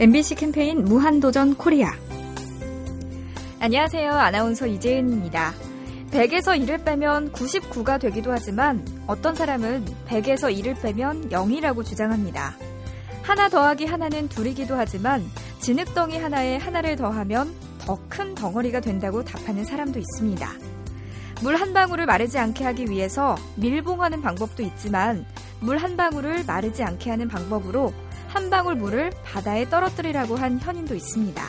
[0.00, 1.92] MBC 캠페인 무한도전 코리아.
[3.60, 4.10] 안녕하세요.
[4.12, 5.52] 아나운서 이재은입니다.
[6.10, 12.56] 100에서 1을 빼면 99가 되기도 하지만 어떤 사람은 100에서 1을 빼면 0이라고 주장합니다.
[13.20, 15.22] 하나 더하기 하나는 둘이기도 하지만
[15.60, 20.50] 진흙덩이 하나에 하나를 더하면 더 큰 덩어리가 된다고 답하는 사람도 있습니다.
[21.42, 25.26] 물 한 방울을 마르지 않게 하기 위해서 밀봉하는 방법도 있지만
[25.60, 27.92] 물 한 방울을 마르지 않게 하는 방법으로
[28.30, 31.44] 한 방울 물을 바다에 떨어뜨리라고 한 현인도 있습니다.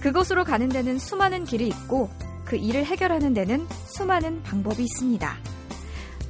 [0.00, 2.10] 그곳으로 가는 데는 수많은 길이 있고
[2.44, 5.38] 그 일을 해결하는 데는 수많은 방법이 있습니다.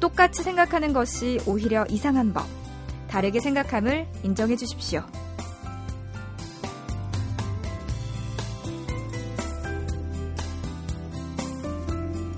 [0.00, 2.46] 똑같이 생각하는 것이 오히려 이상한 법.
[3.08, 5.02] 다르게 생각함을 인정해 주십시오.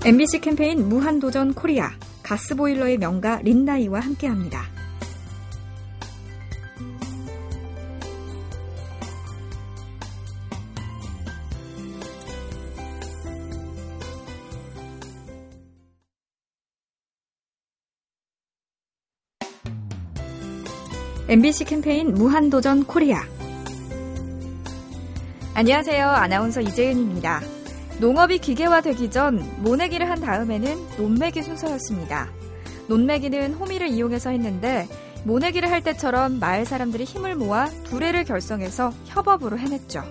[0.05, 1.91] MBC 캠페인 무한도전 코리아
[2.23, 4.74] 가스보일러의 명가 린나이와 함께합니다.
[21.27, 23.23] MBC 캠페인 무한도전 코리아.
[25.55, 26.07] 안녕하세요.
[26.07, 27.41] 아나운서 이재은입니다.
[27.99, 32.29] 농업이 기계화되기 전 모내기를 한 다음에는 논매기 순서였습니다.
[32.87, 34.87] 논매기는 호미를 이용해서 했는데
[35.23, 40.03] 모내기를 할 때처럼 마을 사람들이 힘을 모아 두레를 결성해서 협업으로 해냈죠.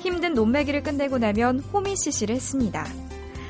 [0.00, 2.86] 힘든 논매기를 끝내고 나면 호미 시시를 했습니다.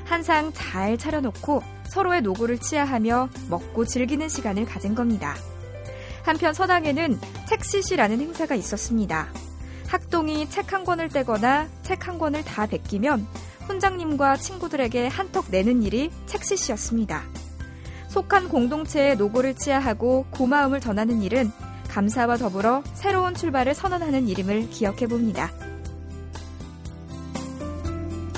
[0.04, 5.34] 한상 잘 차려놓고 서로의 노고를 치하하며 먹고 즐기는 시간을 가진 겁니다.
[6.24, 9.28] 한편 서당에는 책시시라는 행사가 있었습니다.
[9.86, 13.26] 학동이 책 한 권을 떼거나 책 한 권을 다 베끼면
[13.66, 17.22] 훈장님과 친구들에게 한턱 내는 일이 책시시였습니다.
[18.08, 21.50] 속한 공동체의 노고를 치하하고 고마움을 전하는 일은
[21.88, 25.50] 감사와 더불어 새로운 출발을 선언하는 일임을 기억해 봅니다.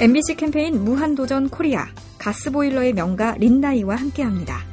[0.01, 1.87] MBC 캠페인 무한도전 코리아
[2.19, 4.66] 가스보일러의 명가 린나이와 함께합니다.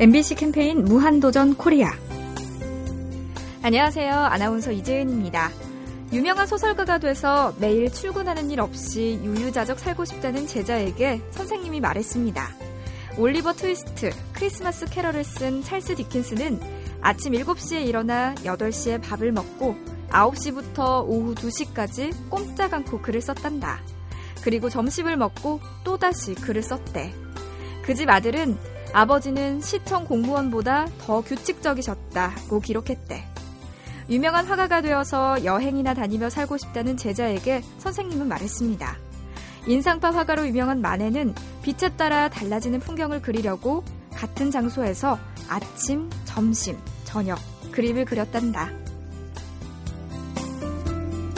[0.00, 1.90] MBC 캠페인 무한도전 코리아.
[3.62, 4.14] 안녕하세요.
[4.14, 5.50] 아나운서 이재은입니다.
[6.12, 12.48] 유명한 소설가가 돼서 매일 출근하는 일 없이 유유자적 살고 싶다는 제자에게 선생님이 말했습니다.
[13.18, 16.60] 올리버 트위스트, 크리스마스 캐럴을 쓴 찰스 디킨스는
[17.00, 19.74] 아침 7시에 일어나 8시에 밥을 먹고
[20.10, 23.80] 9시부터 오후 2시까지 꼼짝 않고 글을 썼단다.
[24.42, 27.12] 그리고 점심을 먹고 또다시 글을 썼대.
[27.82, 28.58] 그 집 아들은
[28.92, 33.24] 아버지는 시청 공무원보다 더 규칙적이셨다고 기록했대.
[34.10, 38.96] 유명한 화가가 되어서 여행이나 다니며 살고 싶다는 제자에게 선생님은 말했습니다.
[39.66, 43.84] 인상파 화가로 유명한 마네는 빛에 따라 달라지는 풍경을 그리려고
[44.14, 45.18] 같은 장소에서
[45.48, 47.38] 아침, 점심, 저녁
[47.72, 48.70] 그림을 그렸단다.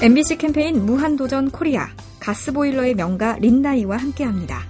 [0.01, 1.89] MBC 캠페인 무한도전 코리아
[2.21, 4.70] 가스보일러의 명가 린나이와 함께합니다.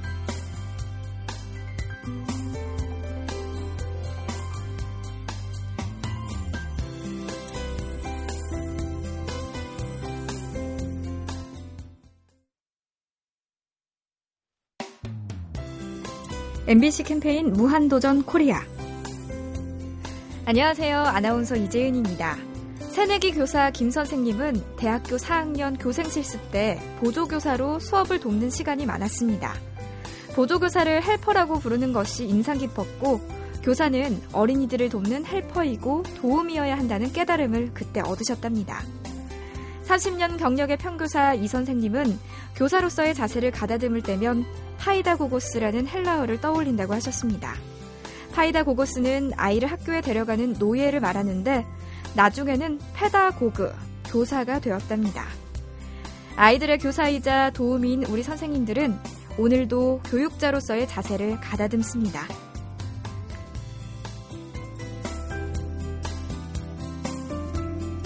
[16.71, 18.63] MBC 캠페인 무한도전 코리아.
[20.45, 21.01] 안녕하세요.
[21.01, 22.37] 아나운서 이재은입니다.
[22.93, 29.53] 새내기 교사 김 선생님은 대학교 4학년 교생 실습 때 보조교사로 수업을 돕는 시간이 많았습니다.
[30.37, 33.21] 보조교사를 헬퍼라고 부르는 것이 인상 깊었고,
[33.65, 38.85] 교사는 어린이들을 돕는 헬퍼이고 도움이어야 한다는 깨달음을 그때 얻으셨답니다.
[39.89, 42.17] 30년 경력의 평교사 이 선생님은
[42.55, 44.47] 교사로서의 자세를 가다듬을 때면
[44.81, 47.55] 파이다고고스라는 헬라어를 떠올린다고 하셨습니다.
[48.33, 51.67] 파이다고고스는 아이를 학교에 데려가는 노예를 말하는데
[52.17, 53.73] 나중에는 페다고그,
[54.07, 55.25] 교사가 되었답니다.
[56.37, 58.99] 아이들의 교사이자 도우미인 우리 선생님들은
[59.39, 62.23] 오늘도 교육자로서의 자세를 가다듬습니다.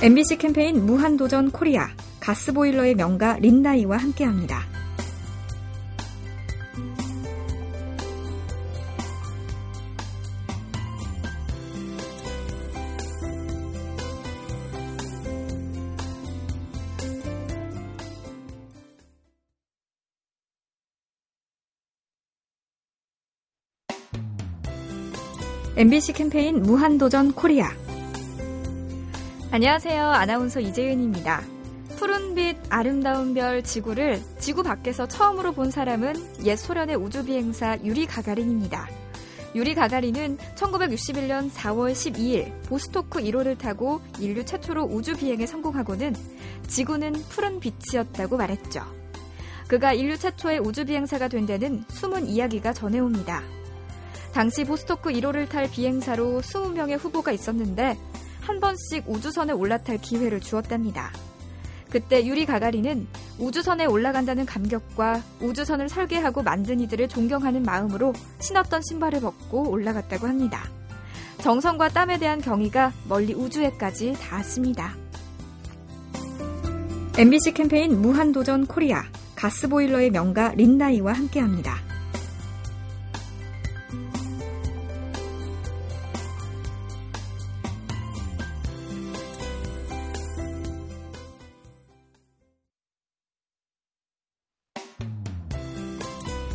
[0.03, 1.88] MBC 캠페인 무한도전 코리아
[2.20, 4.74] 가스보일러의 명가 린나이와 함께합니다.
[25.76, 27.69] MBC 캠페인 무한도전 코리아.
[29.50, 30.06] 안녕하세요.
[30.06, 31.43] 아나운서 이재은입니다.
[31.97, 38.88] 푸른빛 아름다운 별 지구를 지구 밖에서 처음으로 본 사람은 옛 소련의 우주비행사 유리 가가린입니다.
[39.56, 46.15] 유리 가가린은 1961년 4월 12일 보스토크 1호를 타고 인류 최초로 우주 비행에 성공하고는
[46.69, 48.85] 지구는 푸른 빛이었다고 말했죠.
[49.67, 53.43] 그가 인류 최초의 우주 비행사가 된 데는 숨은 이야기가 전해옵니다.
[54.35, 57.97] 당시 보스토크 1호를 탈 비행사로 20명의 후보가 있었는데
[58.41, 61.13] 한 번씩 우주선에 올라탈 기회를 주었답니다.
[61.89, 63.07] 그때 유리 가가리는
[63.39, 70.65] 우주선에 올라간다는 감격과 우주선을 설계하고 만든 이들을 존경하는 마음으로 신었던 신발을 벗고 올라갔다고 합니다.
[71.39, 74.97] 정성과 땀에 대한 경의가 멀리 우주에까지 닿았습니다.
[77.17, 79.05] MBC 캠페인 무한도전 코리아
[79.37, 81.94] 가스보일러의 명가 린나이와 함께합니다.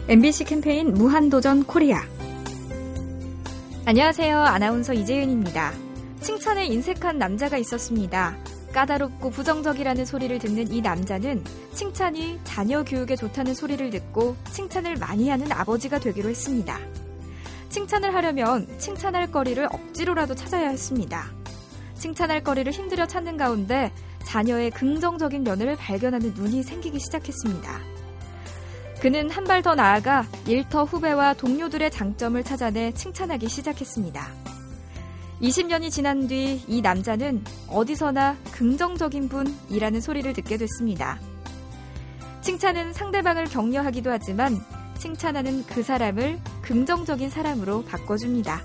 [0.09, 2.01] MBC 캠페인 무한도전 코리아.
[3.85, 4.39] 안녕하세요.
[4.39, 5.71] 아나운서 이재윤입니다.
[6.19, 8.35] 칭찬에 인색한 남자가 있었습니다.
[8.73, 11.43] 까다롭고 부정적이라는 소리를 듣는 이 남자는
[11.75, 16.79] 칭찬이 자녀 교육에 좋다는 소리를 듣고 칭찬을 많이 하는 아버지가 되기로 했습니다.
[17.69, 21.29] 칭찬을 하려면 칭찬할 거리를 억지로라도 찾아야 했습니다.
[21.93, 23.91] 칭찬할 거리를 힘들여 찾는 가운데
[24.23, 27.98] 자녀의 긍정적인 면을 발견하는 눈이 생기기 시작했습니다.
[29.01, 34.27] 그는 한 발 더 나아가 일터 후배와 동료들의 장점을 찾아내 칭찬하기 시작했습니다.
[35.41, 41.17] 20년이 지난 뒤 이 남자는 어디서나 긍정적인 분이라는 소리를 듣게 됐습니다.
[42.41, 44.57] 칭찬은 상대방을 격려하기도 하지만
[44.97, 48.61] 칭찬하는 그 사람을 긍정적인 사람으로 바꿔줍니다.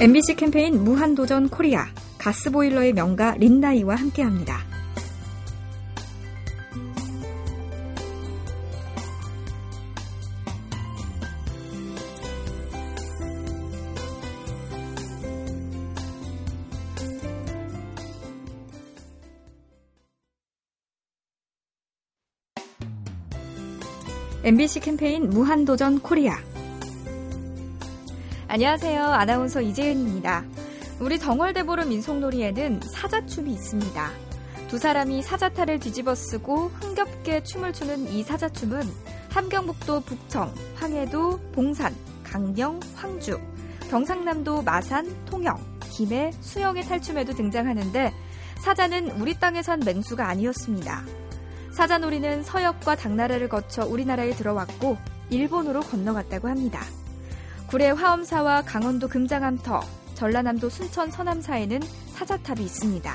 [0.00, 1.86] MBC 캠페인 무한도전 코리아
[2.18, 4.69] 가스보일러의 명가 린나이와 함께합니다.
[24.42, 26.38] MBC 캠페인 무한도전 코리아.
[28.48, 29.04] 안녕하세요.
[29.04, 30.44] 아나운서 이재은입니다.
[30.98, 34.10] 우리 덩월대보름 민속놀이에는 사자춤이 있습니다.
[34.68, 38.80] 두 사람이 사자탈을 뒤집어 쓰고 흥겹게 춤을 추는 이 사자춤은
[39.28, 41.94] 함경북도 북청, 황해도 봉산,
[42.24, 43.38] 강령, 황주,
[43.90, 45.54] 경상남도 마산, 통영,
[45.92, 48.10] 김해, 수영의 탈춤에도 등장하는데
[48.60, 51.19] 사자는 우리 땅에 산 맹수가 아니었습니다.
[51.72, 54.96] 사자놀이는 서역과 당나라를 거쳐 우리나라에 들어왔고
[55.30, 56.82] 일본으로 건너갔다고 합니다.
[57.68, 59.80] 구례 화엄사와 강원도 금장암터,
[60.14, 61.80] 전라남도 순천 서남사에는
[62.14, 63.14] 사자탑이 있습니다.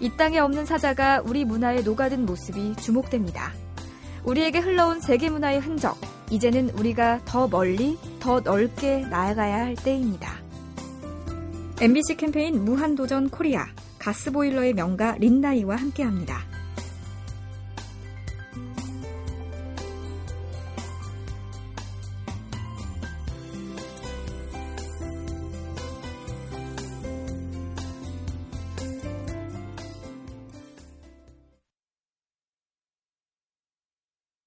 [0.00, 3.52] 이 땅에 없는 사자가 우리 문화에 녹아든 모습이 주목됩니다.
[4.24, 5.96] 우리에게 흘러온 세계 문화의 흔적,
[6.30, 10.32] 이제는 우리가 더 멀리, 더 넓게 나아가야 할 때입니다.
[11.80, 13.66] MBC 캠페인 무한도전 코리아,
[13.98, 16.55] 가스보일러의 명가 린나이와 함께합니다.